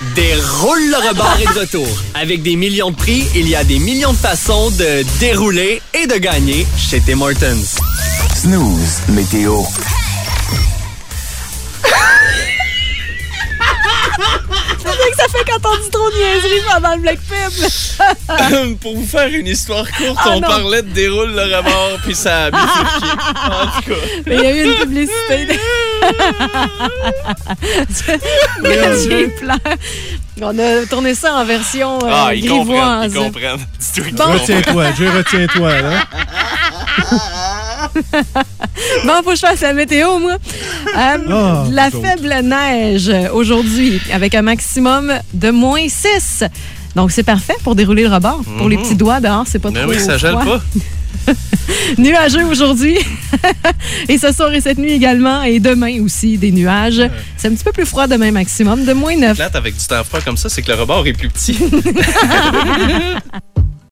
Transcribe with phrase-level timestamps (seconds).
[0.00, 1.86] Déroule le rebord est de retour.
[2.14, 6.06] Avec des millions de prix, il y a des millions de façons de dérouler et
[6.06, 7.66] de gagner chez Tim Hortons.
[8.34, 9.62] Snooze, météo.
[15.20, 18.78] Ça fait quand on dit trop de niaiseries pendant le Black Pip.
[18.80, 20.48] Pour vous faire une histoire courte, Ah, on non.
[20.48, 23.06] parlait de déroule le rebord, puis ça a bifurqué.
[23.44, 24.00] En tout cas.
[24.26, 25.58] Mais il y a eu une publicité.
[29.08, 29.56] J'ai pleure.
[30.42, 33.12] On a tourné ça en version euh, Ah, ils comprennent, grivoise.
[33.12, 33.66] ils comprennent.
[33.78, 34.24] Dis-toi qu'ils Bon.
[34.24, 34.40] comprennent.
[34.40, 35.90] Retiens-toi, Jay, retiens-toi, là.
[39.04, 40.32] Bon, faut que je fasse la météo, moi.
[40.96, 46.44] Euh, Ah, la faible neige aujourd'hui, avec un maximum de moins 6.
[46.96, 48.42] Donc, c'est parfait pour dérouler le rebord.
[48.58, 49.96] Pour les petits doigts dehors, c'est pas Mais trop Mhm.
[49.96, 50.60] Oui, ça gèle pas.
[51.98, 52.98] Nuageux aujourd'hui.
[54.08, 55.42] et ce soir et cette nuit également.
[55.42, 57.02] Et demain aussi, des nuages.
[57.36, 59.36] C'est un petit peu plus froid demain maximum, de moins 9.
[59.36, 61.56] Plate avec du temps froid comme ça, c'est que le rebord est plus petit.